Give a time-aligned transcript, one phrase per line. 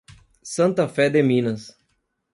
[0.51, 1.77] Santa Fé de Minas